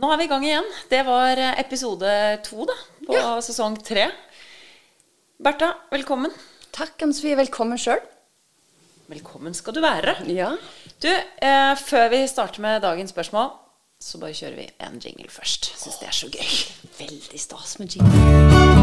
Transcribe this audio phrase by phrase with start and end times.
[0.00, 0.68] Nå er vi i gang igjen.
[0.88, 2.12] Det var eh, episode
[2.46, 4.06] to da, på sesong tre.
[5.42, 6.32] Bertha, velkommen.
[6.72, 7.36] Takk, Anne Sofie.
[7.36, 8.00] Velkommen sjøl.
[9.12, 10.16] Velkommen skal du være.
[10.32, 10.54] Ja.
[10.96, 13.52] Du, eh, før vi starter med dagens spørsmål,
[14.00, 15.74] så bare kjører vi en jingle først.
[15.76, 16.56] Syns det er så gøy.
[17.02, 18.81] Veldig stas med jingle.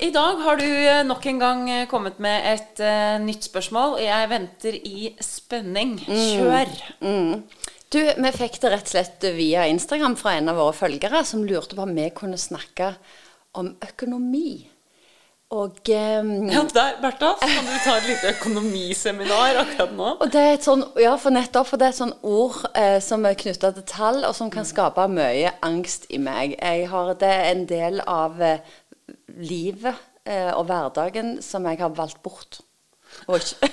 [0.00, 3.98] I dag har du eh, nok en gang eh, kommet med et uh, nytt spørsmål.
[4.02, 5.96] Jeg venter i spenning.
[6.06, 6.72] Kjør.
[7.88, 11.46] Du, vi fikk det rett og slett via Instagram fra en av våre følgere som
[11.48, 12.92] lurte på om vi kunne snakke
[13.58, 14.68] om økonomi.
[15.48, 20.08] Og, um, Ja, der, Bertha, så kan du ta et lite økonomiseminar akkurat nå.
[20.20, 22.98] og det er et sånn, ja, for nettopp, for det er et sånn ord eh,
[23.00, 26.52] som er knytta til tall, og som kan skape mye angst i meg.
[26.60, 28.76] Jeg har, det er en del av eh,
[29.38, 29.94] livet
[30.28, 32.60] eh, og hverdagen som jeg har valgt bort.
[33.28, 33.70] Og ikke,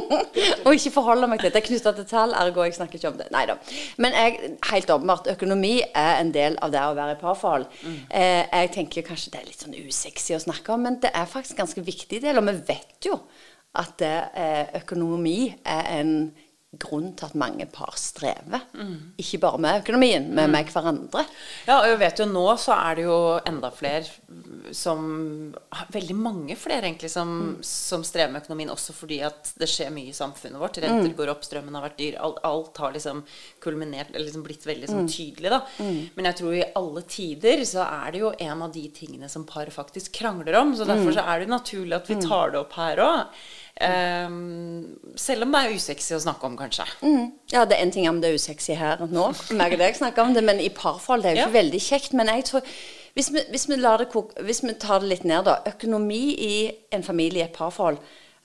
[0.66, 1.52] og ikke forholde meg til.
[1.54, 3.28] Det er knytta til tall, ergo jeg snakker ikke om det.
[3.34, 3.58] Neida.
[4.02, 7.68] Men jeg, helt åpenbart, økonomi er en del av det å være i parforhold.
[8.10, 11.30] Eh, jeg tenker kanskje det er litt sånn usexy å snakke om, men det er
[11.30, 12.40] faktisk en ganske viktig del.
[12.40, 13.20] Og vi vet jo
[13.76, 16.12] at eh, økonomi er en
[16.82, 18.64] grunn til at mange par strever.
[19.20, 21.24] Ikke bare med økonomien, men med hverandre.
[21.66, 24.04] Ja, og jeg vet jo nå så er det jo enda flere
[24.74, 25.54] som
[25.92, 30.10] Veldig mange flere egentlig som, som strever med økonomien, også fordi at det skjer mye
[30.10, 30.78] i samfunnet vårt.
[30.82, 32.16] Renter går opp, strømmen har vært dyr.
[32.24, 33.22] Alt, alt har liksom
[33.62, 35.60] kulminert, eller liksom blitt veldig sånn tydelig, da.
[36.16, 39.46] Men jeg tror i alle tider så er det jo en av de tingene som
[39.48, 40.74] par faktisk krangler om.
[40.76, 43.46] Så derfor så er det jo naturlig at vi tar det opp her òg.
[43.80, 46.86] Selv om det er usexy å snakke om, kanskje.
[47.52, 49.26] Ja, det er en ting om det er usexy her nå,
[49.58, 51.62] meg og deg snakker om det, men i parforhold det er jo ikke Ja.
[51.62, 52.12] veldig kjekt.
[52.16, 52.62] Men jeg tror
[53.16, 53.76] hvis vi, hvis, vi
[54.12, 55.58] koke, hvis vi tar det litt ned, da.
[55.66, 57.98] Økonomi i en familie, i et parforhold,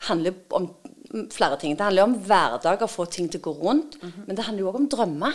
[0.07, 0.69] handler om
[1.31, 1.75] flere ting.
[1.75, 3.97] Det handler jo om hverdag, å få ting til å gå rundt.
[4.27, 5.33] Men det handler jo òg om drømmer.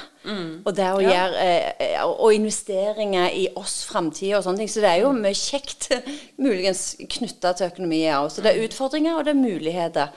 [0.64, 1.10] Og det å Ja.
[1.12, 1.44] gjøre
[1.80, 4.68] eh, Og investeringer i oss, framtida og sånne ting.
[4.72, 5.90] Så det er jo mye kjekt
[6.46, 8.30] muligens knytta til økonomi òg.
[8.32, 10.08] Så det er utfordringer, og det er muligheter.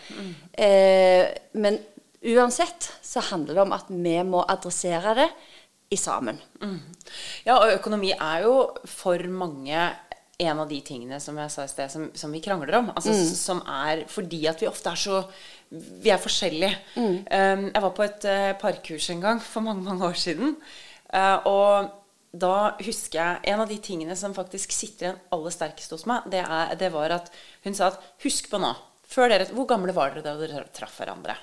[0.53, 1.79] Eh, men
[2.23, 5.29] uansett så handler det om at vi må adressere det
[5.91, 6.37] i sammen.
[7.47, 9.87] Ja, og økonomi er jo for mange
[10.39, 12.91] en av de tingene som jeg sa i sted, som, som vi krangler om.
[12.95, 13.31] Altså, mm.
[13.35, 15.23] Som er fordi at vi ofte er så
[15.69, 16.71] Vi er forskjellige.
[16.97, 20.55] Um, jeg var på et uh, parkurs en gang for mange, mange år siden.
[21.11, 21.89] Uh, og
[22.29, 26.27] da husker jeg En av de tingene som faktisk sitter igjen aller sterkest hos meg,
[26.29, 27.31] det, er, det var at
[27.65, 28.75] hun sa at Husk på nå
[29.09, 31.35] før dere, Hvor gamle var dere da dere traff hverandre?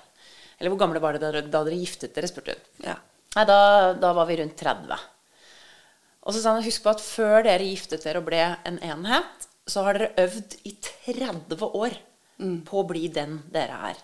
[0.56, 2.30] Eller hvor gamle var dere, da dere giftet dere?
[2.30, 2.86] spurte hun.
[2.86, 2.96] Ja.
[3.36, 3.58] Nei, da,
[4.00, 5.02] da var vi rundt 30.
[6.26, 9.46] Og så sa han husk på at før dere giftet dere og ble en enhet,
[9.70, 11.94] så har dere øvd i 30 år
[12.66, 14.00] på å bli den dere er.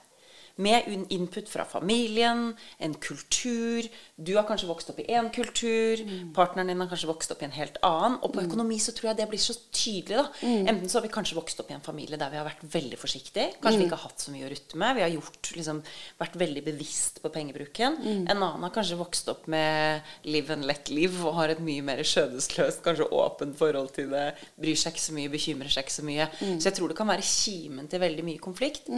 [0.62, 3.88] Med input fra familien, en kultur.
[4.16, 6.02] Du har kanskje vokst opp i én kultur,
[6.36, 8.18] partneren din har kanskje vokst opp i en helt annen.
[8.22, 10.18] Og på økonomi så tror jeg det blir så tydelig.
[10.20, 10.26] da.
[10.70, 12.98] Enten så har vi kanskje vokst opp i en familie der vi har vært veldig
[13.00, 13.48] forsiktige.
[13.62, 14.96] Kanskje vi ikke har hatt så mye å rutte med.
[14.98, 15.82] Vi har gjort, liksom,
[16.22, 17.98] vært veldig bevisst på pengebruken.
[18.28, 21.82] En annen har kanskje vokst opp med live and let live og har et mye
[21.82, 24.28] mer skjødesløst, kanskje åpent forhold til det.
[24.60, 26.28] Bryr seg ikke så mye, bekymrer seg ikke så mye.
[26.60, 28.88] Så jeg tror det kan være kimen til veldig mye konflikt.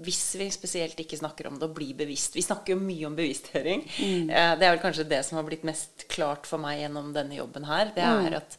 [0.00, 2.32] Hvis vi spesielt ikke snakker om det å bli bevisst.
[2.36, 3.82] Vi snakker jo mye om bevisstgjøring.
[4.00, 4.30] Mm.
[4.30, 7.68] Det er vel kanskje det som har blitt mest klart for meg gjennom denne jobben
[7.68, 7.92] her.
[7.92, 8.56] Det er at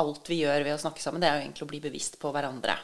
[0.00, 2.30] alt vi gjør ved å snakke sammen, det er jo egentlig å bli bevisst på
[2.34, 2.74] hverandre.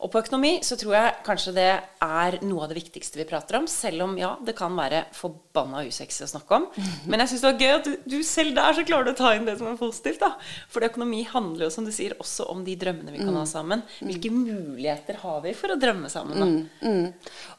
[0.00, 1.68] Og på økonomi så tror jeg kanskje det
[2.02, 5.84] er noe av det viktigste vi prater om, selv om ja, det kan være forbanna
[5.86, 6.66] usexy å snakke om.
[7.10, 9.18] Men jeg syns det var gøy at du, du selv der så klarer du å
[9.20, 10.22] ta inn det som er positivt.
[10.24, 10.32] da.
[10.72, 13.84] For økonomi handler jo, som du sier, også om de drømmene vi kan ha sammen.
[14.00, 16.50] Hvilke muligheter har vi for å drømme sammen, da?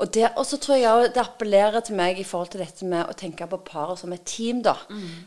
[0.01, 2.87] Og, det, og så tror jeg også det appellerer til meg i forhold til dette
[2.89, 4.75] med å tenke på paret som et team, da.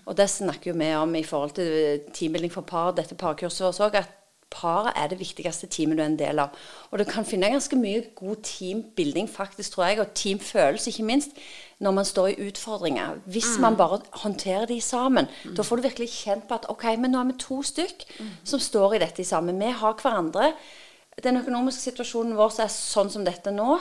[0.05, 3.81] Og det snakker jo vi om i forhold til teambuilding for par, dette parkurset vårt
[3.81, 4.13] òg, at
[4.55, 6.55] paret er det viktigste teamet du er en del av.
[6.93, 11.35] Og du kan finne ganske mye god teambuilding, faktisk, tror jeg, og teamfølelse, ikke minst,
[11.83, 13.19] når man står i utfordringer.
[13.27, 17.11] Hvis man bare håndterer de sammen, da får du virkelig kjent på at ok, men
[17.15, 18.07] nå er vi to stykk
[18.47, 19.59] som står i dette sammen.
[19.61, 20.53] Vi har hverandre.
[21.23, 23.79] Den økonomiske situasjonen vår er sånn som dette nå.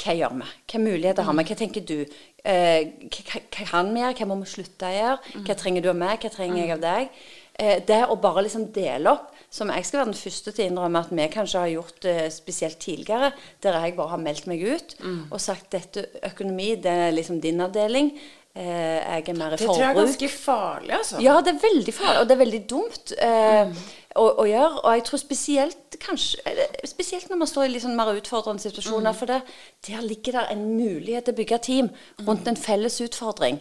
[0.00, 0.46] Hva gjør vi?
[0.64, 1.44] Hvilke muligheter har vi?
[1.46, 1.98] Hva tenker du?
[2.44, 4.16] Eh, hva, hva hva kan vi gjøre?
[4.18, 5.44] Hva må vi slutte å gjøre?
[5.46, 6.18] Hva trenger du av meg?
[6.24, 7.20] Hva trenger jeg av deg?
[7.58, 10.70] Eh, det å bare liksom dele opp, som jeg skal være den første til å
[10.72, 14.64] innrømme at vi kanskje har gjort eh, spesielt tidligere, der jeg bare har meldt meg
[14.66, 14.96] ut
[15.30, 18.10] og sagt dette økonomi, det er liksom din avdeling.
[18.54, 19.58] Eh, jeg er mer i forbruk.
[19.58, 21.20] Det tror jeg er ganske farlig, altså.
[21.22, 23.84] Ja, det er veldig farlig, og det er veldig dumt eh,
[24.14, 24.76] å, å gjøre.
[24.84, 26.54] Og jeg tror spesielt kanskje
[26.86, 29.14] Spesielt når man står i litt sånn mer utfordrende situasjoner.
[29.18, 29.40] For det,
[29.88, 31.90] der ligger der en mulighet til å bygge team
[32.26, 33.58] rundt en felles utfordring.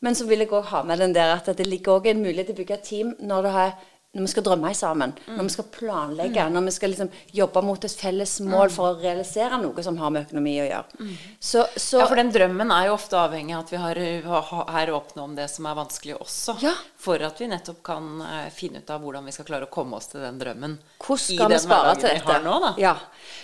[0.00, 2.50] Men så vil jeg òg ha med den der at det ligger òg en mulighet
[2.50, 3.72] til å bygge team når du har
[4.16, 7.82] når vi skal drømme sammen, når vi skal planlegge, når vi skal liksom jobbe mot
[7.84, 11.08] et felles mål for å realisere noe som har med økonomi å gjøre.
[11.38, 14.00] Så, så Ja, for den drømmen er jo ofte avhengig av at vi har,
[14.48, 16.56] ha- er åpne om det som er vanskelig også.
[16.64, 16.72] Ja.
[16.96, 20.00] For at vi nettopp kan eh, finne ut av hvordan vi skal klare å komme
[20.00, 20.78] oss til den drømmen.
[21.04, 22.32] Hvordan skal vi spare til vi dette?
[22.32, 22.72] har nå, da?
[22.80, 22.96] Ja.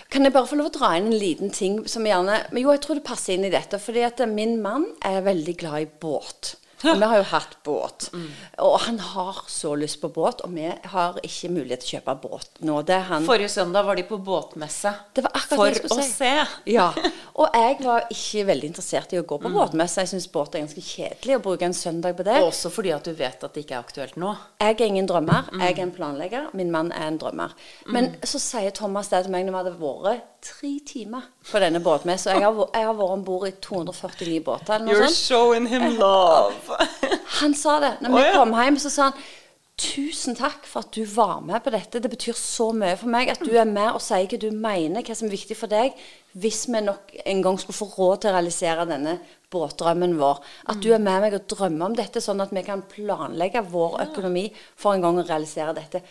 [0.09, 2.73] Kan jeg bare få lov å dra inn en liten ting som gjerne Men jo,
[2.73, 3.77] jeg tror det passer inn i dette.
[3.79, 6.55] Fordi at min mann er veldig glad i båt.
[6.93, 8.09] Og vi har jo hatt båt.
[8.13, 8.27] Mm.
[8.65, 12.15] Og han har så lyst på båt, og vi har ikke mulighet til å kjøpe
[12.21, 12.77] båt nå.
[12.89, 16.11] Er Forrige søndag var de på båtmesse Det var akkurat for det jeg skulle si.
[16.13, 16.71] se.
[16.75, 16.89] Ja.
[17.35, 19.43] Og jeg var ikke veldig interessert i å gå Mm.
[19.43, 20.01] på båtmesse.
[20.05, 22.37] Jeg syns båt er ganske kjedelig å bruke en søndag på det.
[22.43, 24.35] Også fordi at du vet at det ikke er aktuelt nå.
[24.61, 25.49] Jeg er ingen drømmer.
[25.51, 25.59] Mm.
[25.61, 26.47] Jeg er en planlegger.
[26.53, 27.51] Min mann er en drømmer.
[27.87, 31.81] Men så sier Thomas det til meg når vi hadde vært tre timer på denne
[31.83, 32.35] båtmessa.
[32.35, 35.17] Jeg har, jeg har vært om bord i 249 båter eller noe sånt.
[35.17, 36.77] showing him love.
[37.39, 37.95] Han sa det.
[38.05, 38.37] Når vi Å, ja.
[38.37, 39.25] kom hjem, så sa han
[39.75, 41.99] Tusen takk for at du var med på dette.
[41.99, 45.03] Det betyr så mye for meg at du er med og sier hva du mener,
[45.03, 45.97] hva som er viktig for deg,
[46.39, 49.17] hvis vi nok en gang skulle få råd til å realisere denne
[49.51, 50.39] båtdrømmen vår.
[50.71, 53.99] At du er med meg og drømmer om dette, sånn at vi kan planlegge vår
[54.05, 54.45] økonomi
[54.79, 56.05] for en gang å realisere dette.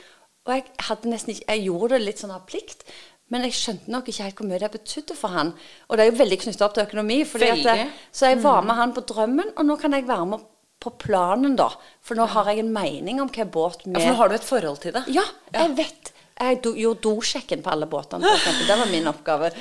[0.44, 2.84] Og jeg nesten Jeg gjorde det litt sånn av plikt.
[3.32, 5.52] Men jeg skjønte nok ikke helt hvor mye det betydde for han.
[5.88, 7.22] Og det er jo veldig knytta opp til økonomi.
[7.24, 7.76] Det,
[8.12, 10.44] så jeg var med han på drømmen, og nå kan jeg være med
[10.84, 11.70] på planen, da.
[12.04, 14.36] For nå har jeg en mening om hva båt vi Ja, for nå har du
[14.36, 15.06] et forhold til det.
[15.14, 15.24] Ja,
[15.54, 16.10] jeg vet.
[16.34, 18.66] Jeg do, gjorde dosjekken på alle båtene, eksempel.
[18.66, 19.52] Det var min oppgave.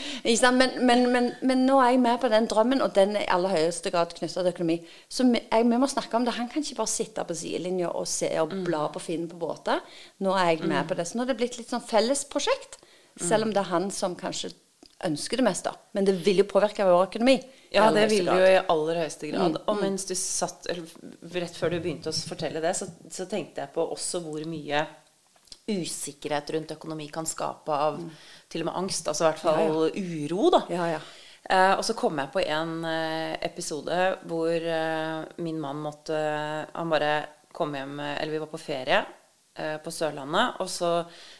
[0.57, 3.29] Men, men, men, men nå er jeg med på den drømmen, og den er i
[3.35, 4.79] aller høyeste grad knytta til økonomi.
[5.05, 6.33] Så vi, jeg, vi må snakke om det.
[6.39, 9.85] Han kan ikke bare sitte på sidelinja og se og bla på Finn på båter.
[10.25, 11.05] Nå er jeg med på det.
[11.07, 12.81] Så nå er det blitt litt sånn fellesprosjekt.
[13.19, 14.53] Selv om det er han som kanskje
[15.03, 15.73] ønsker det mest, da.
[15.95, 17.35] Men det vil jo påvirke vår økonomi.
[17.73, 19.57] Ja, det vil det jo i aller høyeste grad.
[19.67, 20.69] Og mens du satt,
[21.33, 24.85] rett før du begynte å fortelle det, så, så tenkte jeg på også hvor mye
[25.69, 27.99] usikkerhet rundt økonomi kan skape av
[28.51, 29.07] til og med angst.
[29.07, 30.63] Altså i hvert fall uro, da.
[30.73, 31.03] Ja, ja.
[31.43, 33.97] Eh, og så kom jeg på en eh, episode
[34.31, 36.15] hvor eh, min mann måtte
[36.71, 37.09] Han bare
[37.51, 39.01] kom hjem eh, Eller vi var på ferie
[39.55, 40.91] eh, på Sørlandet, og så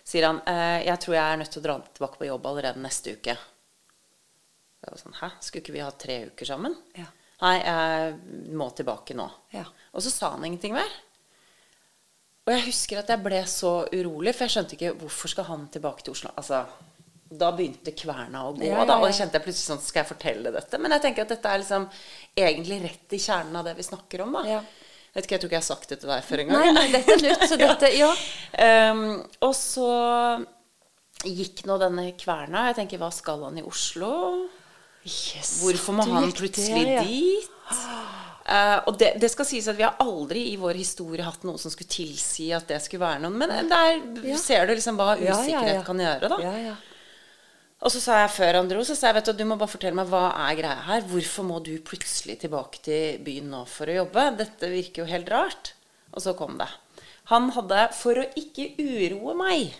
[0.03, 2.83] sier han eh, 'Jeg tror jeg er nødt til å dra tilbake på jobb allerede
[2.83, 3.37] neste uke'.
[4.83, 5.29] Jeg var sånn, Hæ?
[5.39, 6.75] Skulle ikke vi ha tre uker sammen?
[6.97, 7.07] Ja.
[7.43, 9.25] Nei, jeg må tilbake nå.
[9.51, 9.65] Ja.
[9.91, 10.91] Og så sa han ingenting mer.
[12.43, 15.67] Og jeg husker at jeg ble så urolig, for jeg skjønte ikke hvorfor skal han
[15.71, 16.33] tilbake til Oslo.
[16.39, 16.65] Altså,
[17.33, 19.11] da begynte kverna å gå, Ja, ja, da, og ja.
[19.11, 20.79] jeg kjente jeg plutselig sånn Skal jeg fortelle dette?
[20.81, 21.87] Men jeg tenker at dette er liksom
[22.37, 24.59] egentlig rett i kjernen av det vi snakker om, da.
[25.13, 25.19] Ja.
[25.19, 26.57] Vet ikke, Jeg tror ikke jeg har sagt det til deg før engang.
[26.63, 28.09] Nei, nei, dette er nytt, så dette Ja.
[28.65, 29.03] Ehm,
[29.45, 29.89] og så
[31.23, 32.65] gikk nå denne kverna.
[32.71, 34.09] Jeg tenker, hva skal han i Oslo?
[35.05, 37.03] Yes, Hvorfor må han plutselig det, ja.
[37.03, 37.49] dit?
[38.43, 41.59] Uh, og det, det skal sies at vi har aldri i vår historie hatt noe
[41.61, 43.37] som skulle tilsi at det skulle være noen.
[43.39, 44.37] Men der Ja.
[44.39, 45.83] ser du liksom hva Ja, ja, usikkerhet ja.
[45.87, 46.39] kan gjøre, da.
[46.43, 46.75] Ja, ja.
[47.83, 49.73] Og så sa jeg før han dro, så sa jeg vet du, du må bare
[49.73, 51.03] fortelle meg hva er greia her.
[51.09, 54.29] Hvorfor må du plutselig tilbake til byen nå for å jobbe?
[54.39, 55.73] Dette virker jo helt rart.
[56.15, 56.69] Og så kom det.
[57.33, 59.75] Han hadde, for å ikke uroe meg,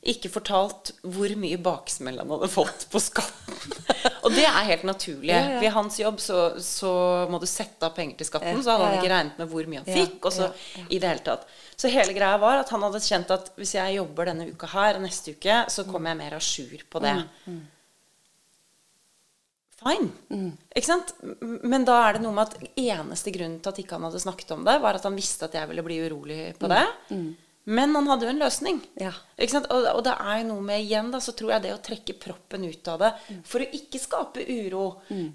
[0.00, 3.56] ikke fortalt hvor mye baksmell han hadde fått på skatten.
[4.24, 5.28] Og det er helt naturlig.
[5.34, 5.58] Ja, ja.
[5.60, 6.92] Ved hans jobb så, så
[7.28, 8.56] må du sette av penger til skatten.
[8.56, 10.16] Ja, Så hadde han ikke regnet med hvor mye han fikk.
[10.24, 10.48] Og så
[10.88, 11.44] i det hele tatt.
[11.76, 14.96] Så hele greia var at han hadde kjent at hvis jeg jobber denne uka her
[14.96, 17.14] og neste uke, så kommer jeg mer à jour på det.
[17.48, 17.60] Mm,
[19.80, 20.10] Fine.
[20.76, 21.14] Ikke sant?
[21.64, 24.50] Men da er det noe med at eneste grunnen til at ikke han hadde snakket
[24.56, 26.82] om det, var at han visste at jeg ville bli urolig på det.
[27.70, 28.80] Men han hadde jo en løsning.
[28.82, 29.12] Mm, Ja.
[29.40, 32.16] Og, og det er jo noe med igjen da, så tror jeg det å trekke
[32.20, 33.38] proppen ut av det Mm.
[33.46, 34.82] for å ikke skape uro,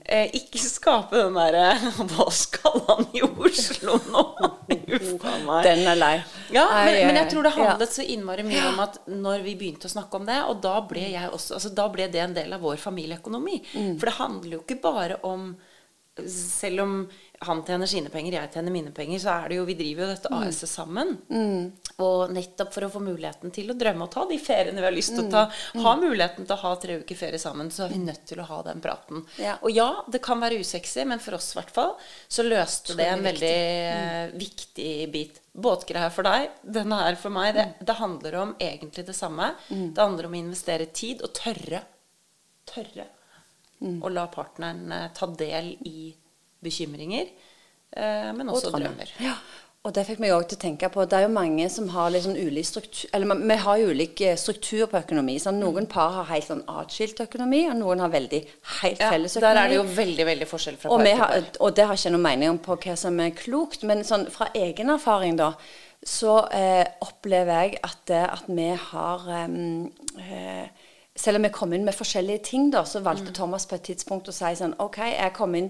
[0.06, 1.74] eh, ikke skape den derre
[2.12, 4.24] Hva skal han i Oslo nå?
[4.96, 5.64] Uff a meg.
[5.66, 6.16] Den er lei.
[6.54, 7.70] Ja, men, men jeg tror det ja.
[7.72, 10.76] handlet så innmari mye om at når vi begynte å snakke om det, og da
[10.86, 13.62] ble jeg også altså Da ble det en del av vår familieøkonomi.
[13.74, 13.96] Mm.
[14.00, 15.56] For det handler jo ikke bare om
[16.32, 16.94] selv om
[17.42, 20.14] han tjener sine penger, jeg tjener mine penger, så er det jo Vi driver jo
[20.14, 20.44] dette Mm.
[20.48, 21.18] AS-et sammen.
[22.00, 24.92] Og nettopp for å få muligheten til å drømme og ta de feriene vi har
[24.96, 25.82] lyst til å ta, Mm.
[25.84, 28.46] ha muligheten til å ha tre uker ferie sammen, så er vi nødt til å
[28.48, 29.26] ha den praten.
[29.40, 29.58] Ja.
[29.64, 31.96] Og ja, det kan være usexy, men for oss i hvert fall
[32.30, 33.54] så løste det en Utrolig veldig
[33.96, 35.40] eh, viktig bit.
[35.56, 37.54] Båtgreia for deg, den er for meg.
[37.56, 39.54] Det, det handler om egentlig det samme.
[39.70, 41.84] Det handler om å investere tid og tørre.
[42.66, 43.06] Tørre
[44.02, 46.14] å la partneren eh, ta del i
[46.66, 47.30] bekymringer.
[47.96, 49.14] eh, men også og drømmer.
[49.24, 49.38] Ja.
[49.86, 52.16] Og det fikk meg også til å tenke på Det er jo mange som har
[52.18, 55.36] sånn ulik struktur Eller vi har ulik eh, struktur på økonomi.
[55.40, 58.40] Så noen par har helt sånn atskilt økonomi, og noen har veldig
[58.82, 59.46] helt Ja, felles økonomi.
[59.46, 61.60] der er det jo veldig veldig forskjell fra og, par til har, par.
[61.60, 64.26] og det har ikke noen noe mening om på hva som er klokt, men sånn
[64.34, 65.52] fra egen erfaring, da,
[66.06, 70.66] så eh, opplever jeg at det at vi har em, eh,
[71.16, 74.28] Selv om vi kom inn med forskjellige ting, da, så valgte Thomas på et tidspunkt
[74.28, 75.70] å si sånn OK, jeg kom inn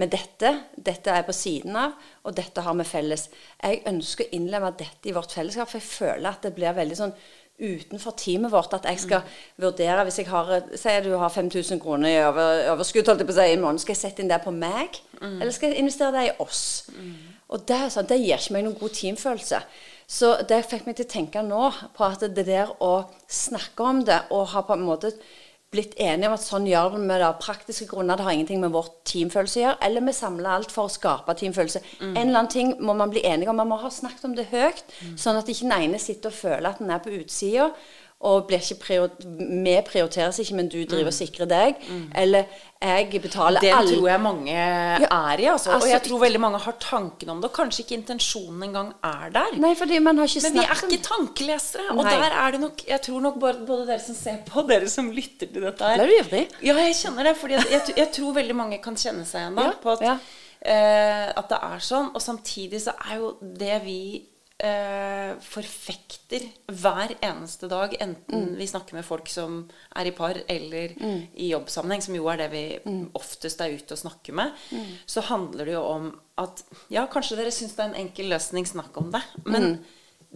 [0.00, 1.92] med dette, dette er på siden av,
[2.24, 3.26] og dette har vi felles.
[3.60, 6.98] Jeg ønsker å innlemme dette i vårt fellesskap, for jeg føler at det blir veldig
[6.98, 7.14] sånn
[7.62, 9.20] utenfor teamet vårt at jeg skal
[9.60, 13.34] vurdere Hvis jeg har sier du har 5000 kroner i over, overskudd holdt jeg på
[13.34, 14.98] å si, i måneden, skal jeg sette inn det på meg?
[15.20, 16.64] Eller skal jeg investere det i oss?
[17.52, 19.60] Og det, sånn, det gir ikke meg noen god teamfølelse.
[20.08, 24.02] Så det fikk meg til å tenke nå på at det der å snakke om
[24.08, 25.12] det og ha på en måte
[25.72, 28.18] blitt enige om at sånn gjør vi det av praktiske grunner.
[28.20, 29.78] Det har ingenting med vår teamfølelse å gjøre.
[29.88, 31.80] Eller vi samler alt for å skape teamfølelse.
[32.10, 33.56] En eller annen ting må man bli enige om.
[33.56, 34.84] Man må ha snakket om det høyt,
[35.16, 37.70] sånn at ikke den ene sitter og føler at den er på utsida.
[38.22, 41.80] Og blir ikke prior vi prioriteres ikke, men du driver og sikrer deg.
[42.14, 42.44] Eller
[42.82, 45.46] jeg betaler alle Det tror jeg mange er i.
[45.50, 45.70] Altså.
[45.70, 47.50] altså- og jeg tror veldig mange har tanken om det.
[47.50, 49.58] Og kanskje ikke intensjonen engang er der.
[49.58, 51.90] Nei, fordi man har ikke Men vi er ikke tankelesere.
[51.90, 52.14] Og Nei.
[52.14, 54.88] der er det nok Jeg tror nok både, både dere som ser på, og dere
[54.88, 56.48] som lytter til dette her Ble du ivrig?
[56.62, 57.36] Ja, jeg kjenner det.
[57.36, 60.00] For jeg, jeg, jeg tror veldig mange kan kjenne seg igjen da, Ja, på at,
[60.00, 60.14] ja.
[60.14, 62.12] uh, at det er sånn.
[62.14, 64.00] Og samtidig så er jo det vi
[64.62, 68.56] eh, forfekter hver eneste dag, enten Mm.
[68.56, 70.94] vi snakker med folk som er i par, eller
[71.36, 73.10] i jobbsammenheng, som jo er det vi Mm.
[73.14, 74.52] oftest er ute og snakker med,
[75.06, 78.64] så handler det jo om at Ja, kanskje dere syns det er en enkel løsning,
[78.66, 79.22] snakk om det.
[79.44, 79.84] Men Mm.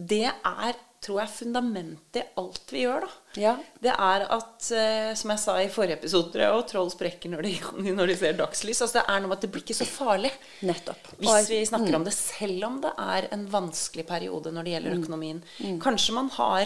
[0.07, 3.09] det er, tror jeg, fundamentet i alt vi gjør, da.
[3.37, 3.51] Ja.
[3.83, 7.51] Det er at, eh, som jeg sa i forrige episode, og troll sprekker når de,
[7.99, 8.81] når de ser dagslys.
[8.81, 10.31] Altså det er noe med at det blir ikke så farlig.
[10.65, 11.11] Nettopp.
[11.19, 14.73] Hvis Og- vi snakker om det, selv om det er en vanskelig periode når det
[14.73, 14.75] Mm.
[14.75, 15.41] gjelder økonomien.
[15.85, 16.65] Kanskje man har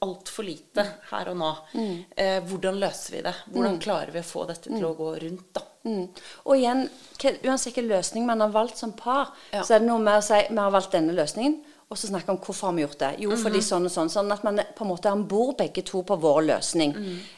[0.00, 1.50] altfor lite her og nå.
[1.74, 2.04] Mm.
[2.16, 3.34] Eh, hvordan løser vi det?
[3.50, 5.60] Hvordan klarer vi å få dette til å gå rundt, da?
[5.84, 6.08] Mm.
[6.46, 6.86] Og igjen,
[7.44, 9.62] uansett hvilken løsning man har valgt som par, Ja.
[9.62, 11.58] så er det noe med å si vi har valgt denne løsningen,
[11.94, 13.10] og så snakke om hvorfor har vi gjort det.
[13.22, 14.10] Jo, fordi sånn og sånn.
[14.10, 16.94] Sånn at man på en måte er om bord begge to på vår løsning.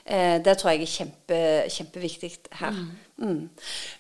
[0.07, 1.41] Eh, det tror jeg er kjempe,
[1.77, 2.31] kjempeviktig
[2.63, 2.73] her.
[3.21, 3.49] Mm.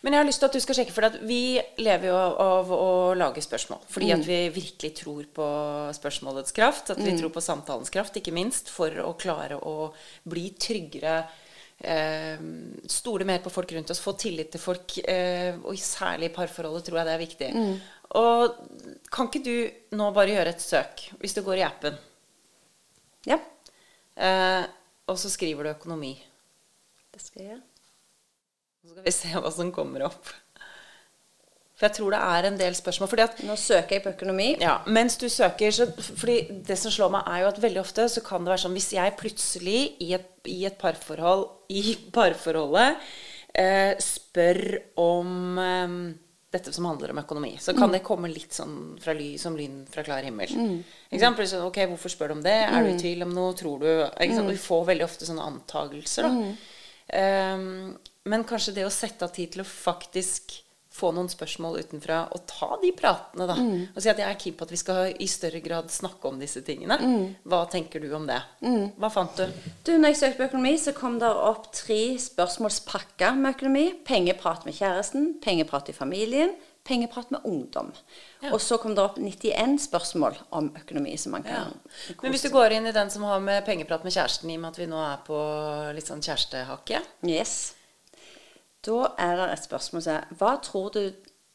[0.03, 2.73] Men jeg har lyst til at du skal sjekke, for at vi lever jo av
[2.73, 3.81] å lage spørsmål.
[3.89, 4.21] Fordi Mm.
[4.21, 5.47] at vi virkelig tror på
[5.97, 6.91] spørsmålets kraft.
[6.91, 7.19] At vi Mm.
[7.21, 8.69] tror på samtalens kraft, ikke minst.
[8.69, 9.93] For å klare å
[10.29, 11.25] bli tryggere.
[11.79, 12.39] Eh,
[12.89, 14.97] stole mer på folk rundt oss, få tillit til folk.
[15.05, 17.51] Eh, og særlig i parforholdet tror jeg det er viktig.
[17.55, 17.77] Mm.
[18.17, 18.57] Og
[19.13, 21.99] kan ikke du nå bare gjøre et søk, hvis du går i appen,
[23.27, 23.41] Ja,
[24.17, 24.65] eh,
[25.11, 26.15] og så skriver du økonomi.
[27.13, 27.61] det skal jeg.
[28.83, 30.31] Så skal vi se hva som kommer opp.
[31.77, 33.09] For jeg tror det er en del spørsmål.
[33.13, 34.49] fordi at Nå søker jeg på økonomi.
[34.65, 38.09] Ja, mens du søker så, Fordi det som slår meg, er jo at veldig ofte
[38.09, 42.97] så kan det være sånn Hvis jeg plutselig i et, i et parforhold I parforholdet
[43.53, 44.63] eh, spør
[45.01, 45.99] om eh,
[46.57, 49.83] dette som handler om økonomi, så kan det komme litt sånn fra ly, som lyn
[49.93, 50.53] fra klar himmel.
[50.57, 50.77] Mm.
[51.13, 52.55] Eksempel, så, ok, Hvorfor spør du om det?
[52.65, 53.53] Er du i tvil om noe?
[53.59, 54.47] Tror du mm.
[54.49, 56.29] Vi får veldig ofte sånne antagelser.
[56.29, 56.55] da.
[57.57, 60.57] Um, men kanskje det å sette av tid til å faktisk
[60.97, 63.57] få noen spørsmål utenfra og ta de pratene, da.
[63.93, 66.39] Og si at jeg er keen på at vi skal i større grad snakke om
[66.41, 66.97] disse tingene.
[67.45, 68.41] Hva tenker du om det?
[68.97, 69.45] Hva fant du?
[69.85, 73.85] Du, når jeg søkte på økonomi, så kom det opp tre spørsmålspakker med økonomi.
[74.09, 77.93] Pengeprat med kjæresten, pengeprat i familien, pengeprat med ungdom.
[78.53, 81.73] Og så kom det opp 91 spørsmål om økonomi som man kan
[82.23, 84.63] Men hvis du går inn i den som har med pengeprat med kjæresten, i og
[84.63, 85.41] med at vi nå er på
[85.97, 87.75] litt sånn kjærestehake Yes.
[88.87, 91.03] Da er det et spørsmål som er Hva tror du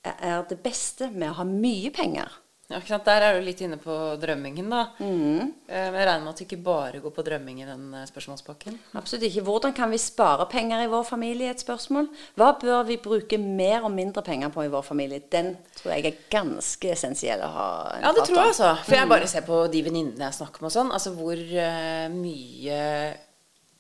[0.02, 2.42] er det beste med å ha mye penger?
[2.72, 3.08] ja, ikke sant?
[3.08, 4.84] Der er du litt inne på drømmingen, da.
[5.02, 5.52] Mm.
[5.68, 8.78] Men jeg regner med at du ikke bare går på drømming i den eh, spørsmålspakken.
[9.00, 9.44] Absolutt ikke.
[9.48, 11.52] Hvordan kan vi spare penger i vår familie?
[11.52, 12.08] Et spørsmål.
[12.40, 15.24] Hva bør vi bruke mer og mindre penger på i vår familie?
[15.32, 18.72] Den tror jeg er ganske essensiell å ha en Ja, det tror jeg altså.
[18.86, 22.08] For jeg bare ser på de venninnene jeg snakker med og sånn, altså hvor eh,
[22.14, 22.80] mye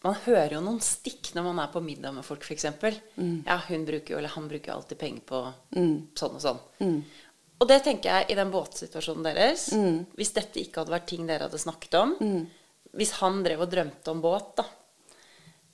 [0.01, 2.65] Man hører jo noen stikk når man er på middag med folk, f.eks.
[3.17, 3.43] Mm.
[3.45, 5.41] Ja, hun bruker jo, eller han bruker jo alltid penger på
[6.17, 6.61] sånn og sånn.
[7.61, 9.67] Og det tenker jeg i den båtsituasjonen deres.
[9.77, 9.99] Mm.
[10.17, 12.15] Hvis dette ikke hadde vært ting dere hadde snakket om
[12.97, 14.65] Hvis han drev og drømte om båt, da.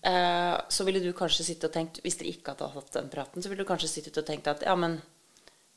[0.07, 3.41] Eh, så ville du kanskje sitte og tenkt Hvis dere ikke hadde hatt den praten,
[3.41, 4.99] så ville du kanskje sittet og tenkt at ja, men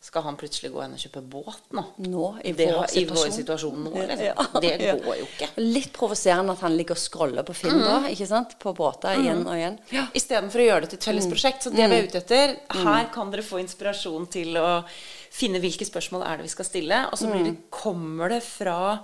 [0.02, 1.82] Skal han plutselig gå inn og kjøpe båt nå?
[2.08, 3.82] Nå, i det, vår I vår situasjon.
[3.84, 4.22] nå, liksom.
[4.24, 5.48] Ja, Det går jo ikke.
[5.60, 8.54] Litt provoserende at han ligger og scroller på Finn da, ikke sant?
[8.58, 9.76] På båter igjen og igjen.
[10.16, 11.32] Istedenfor å gjøre det til et felles Mm.
[11.34, 11.62] prosjekt.
[11.62, 14.84] Så det vi er ute etter Her kan dere få inspirasjon til å
[15.30, 17.02] finne hvilke spørsmål er det vi skal stille.
[17.12, 17.44] Og så blir Mm.
[17.50, 19.00] det, kommer det fra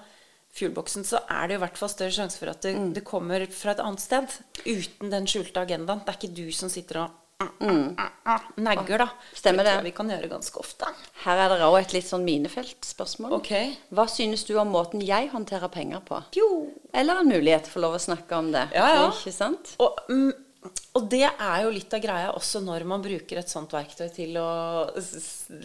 [0.57, 2.95] fuelboxen, så er det i hvert fall større sjanse for at det, Mm.
[2.95, 4.29] det kommer fra et annet sted.
[4.65, 6.01] Uten den skjulte agendaen.
[6.07, 7.11] Det er ikke du som sitter og
[8.57, 9.05] negger, da.
[9.05, 9.35] Mm.
[9.35, 9.75] Stemmer det.
[9.85, 10.89] vi kan gjøre ganske ofte.
[11.25, 13.37] Her er det også et litt sånn minefeltspørsmål.
[13.41, 13.75] Okay.
[13.95, 16.23] Hva synes du om måten jeg håndterer penger på?
[16.37, 16.49] Jo.
[16.97, 18.67] Eller en mulighet til å få lov å snakke om det.
[18.77, 19.07] Ja, ja.
[19.13, 19.75] Ikke sant?
[19.83, 23.75] Og, mm, og det er jo litt av greia også når man bruker et sånt
[23.77, 24.49] verktøy til å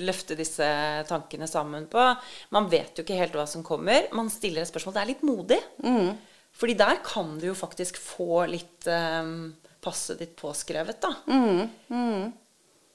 [0.03, 0.67] løfte disse
[1.09, 2.09] tankene sammen på.
[2.55, 4.11] Man vet jo ikke helt hva som kommer.
[4.17, 4.97] Man stiller et spørsmål.
[4.97, 5.61] Det er litt modig.
[6.61, 9.29] Fordi der kan du jo faktisk få litt eh,
[9.81, 11.11] passet ditt påskrevet, da.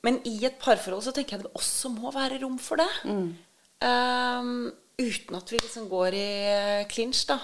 [0.07, 2.89] Men i et parforhold så tenker jeg det også må være rom for det.
[3.83, 4.51] Eh,
[5.03, 6.29] uten at vi liksom går i
[6.93, 7.41] clinch, da.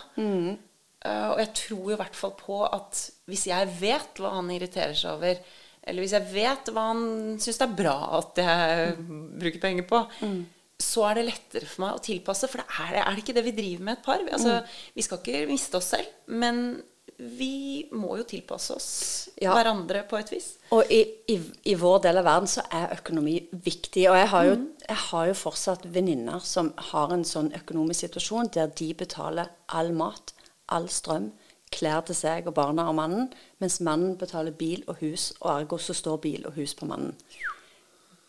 [1.02, 4.94] Uh, og jeg tror i hvert fall på at hvis jeg vet hva han irriterer
[4.94, 5.40] seg over,
[5.82, 7.00] eller hvis jeg vet hva han
[7.42, 8.92] syns det er bra at jeg
[9.42, 9.98] bruker penger på,
[10.78, 12.46] så er det lettere for meg å tilpasse.
[12.50, 14.22] For det er, er det ikke det vi driver med et par?
[14.22, 14.62] Vi- Altså,
[14.94, 16.82] Vi skal ikke miste oss selv, men
[17.38, 18.88] vi må jo tilpasse oss
[19.40, 19.52] Ja.
[19.54, 20.48] hverandre på et vis.
[20.74, 21.00] Og i,
[21.30, 21.36] i,
[21.70, 24.08] i vår del av verden så er økonomi viktig.
[24.10, 24.56] Og jeg har jo,
[24.88, 29.92] jeg har jo fortsatt venninner som har en sånn økonomisk situasjon der de betaler all
[29.94, 30.34] mat,
[30.68, 31.30] all strøm,
[31.72, 33.30] klær til seg og barna og mannen,
[33.62, 37.14] mens mannen betaler bil og hus, og ergo så står bil og hus på mannen.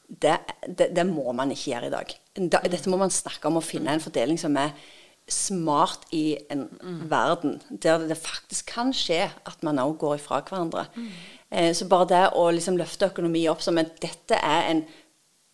[0.08, 2.12] Det, det, det må man ikke gjøre i dag.
[2.38, 4.72] Dette må man snakke om å finne en fordeling som er
[5.30, 6.66] smart i en
[7.10, 10.88] verden der det faktisk kan skje at man òg går ifra hverandre.
[11.52, 14.82] Eh, så bare det å liksom løfte økonomi opp som at dette er en,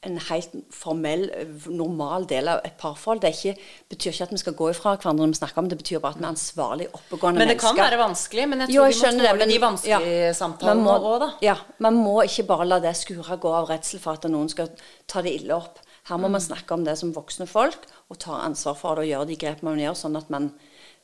[0.08, 1.26] en helt formell,
[1.68, 3.54] normal del av et parforhold, det ikke,
[3.92, 6.00] betyr ikke at vi skal gå ifra hverandre når vi snakker om det, det betyr
[6.06, 7.46] bare at vi er ansvarlig, oppegående mennesker.
[7.46, 8.48] Men det kan være vanskelig.
[8.50, 11.30] Men jeg tror Jo, vi må det, tåle men- de vanskelige ja, samtalene òg, da.
[11.46, 14.72] Ja, man må ikke bare la det skure gå av redsel for at noen skal
[15.06, 15.78] ta det ille opp.
[16.10, 16.32] Her må Mm.
[16.32, 17.76] man snakke om det som voksne folk,
[18.10, 20.52] og tar ansvar for det og gjøre de grepene man gjør, sånn at man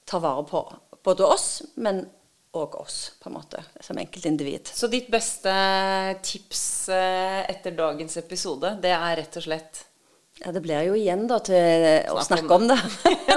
[0.09, 0.61] tar vare på
[1.05, 1.49] både oss,
[1.81, 2.05] men
[2.55, 4.69] og oss, på en måte, som enkeltindivid.
[4.71, 5.51] Så ditt beste
[6.23, 6.61] tips
[6.93, 9.81] eh, etter dagens episode, det er rett og slett
[10.39, 12.77] Ja, Det blir jo igjen da til å snakke om det.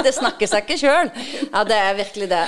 [0.07, 1.11] det snakker seg ikke sjøl.
[1.49, 2.43] Ja, det er virkelig det.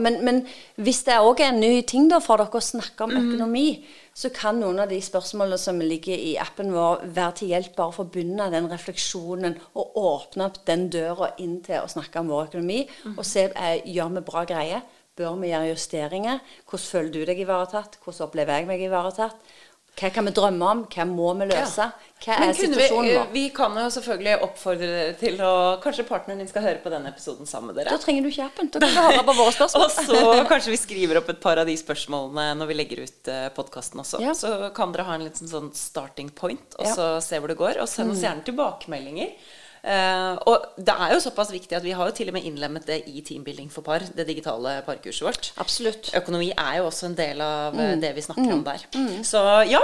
[0.00, 0.42] Men, men
[0.80, 3.68] hvis det òg er en ny ting da for dere å snakke om økonomi,
[4.16, 7.92] så kan noen av de spørsmålene som ligger i appen vår, være til hjelp bare
[7.92, 12.32] for å begynne den refleksjonen og åpne opp den døra inn til å snakke om
[12.32, 12.78] vår økonomi.
[13.12, 14.86] Og se eh, gjør vi bra greier.
[15.16, 16.40] Bør vi gjøre justeringer?
[16.68, 18.00] Hvordan føler du deg ivaretatt?
[18.04, 19.52] Hvordan opplever jeg meg ivaretatt?
[19.96, 20.80] Hva kan vi drømme om?
[20.92, 21.86] Hva må vi løse?
[22.20, 23.30] Hva er situasjonen vi, vår?
[23.32, 27.12] vi kan jo selvfølgelig oppfordre dere til å Kanskje partneren din skal høre på denne
[27.12, 27.94] episoden sammen med dere.
[27.96, 28.68] Da trenger du ikke appen.
[28.74, 29.86] Da kan du høre på våre spørsmål.
[29.88, 33.32] Og så kanskje vi skriver opp et par av de spørsmålene når vi legger ut
[33.32, 34.20] uh, podkasten også.
[34.24, 34.36] Ja.
[34.36, 36.92] Så kan dere ha en liten sånn starting point, og Ja.
[36.92, 36.96] Mm.
[36.96, 37.80] så se hvor det går.
[37.80, 39.32] Og send oss gjerne tilbakemeldinger.
[39.86, 42.86] Eh, og det er jo såpass viktig at vi har jo til og med innlemmet
[42.88, 45.50] det i Teambuilding for par, det digitale parkurset vårt.
[45.62, 46.10] Absolutt.
[46.18, 48.00] Økonomi er jo også en del av eh, Mm.
[48.02, 48.82] det vi snakker om der.
[49.22, 49.80] Så ja.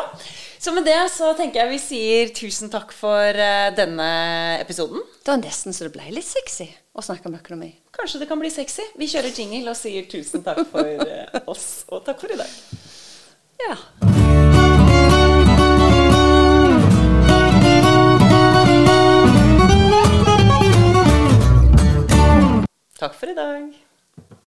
[0.59, 4.09] Så med det så tenker jeg vi sier tusen takk for uh, denne
[4.61, 5.03] episoden.
[5.23, 7.71] Det var nesten så det ble litt sexy å snakke om økonomi.
[7.95, 8.83] Kanskje det kan bli sexy.
[8.99, 12.59] Vi kjører jingle og sier tusen takk for uh, oss, og takk for i dag.
[13.63, 14.52] Ja.
[23.03, 23.82] Takk for i dag.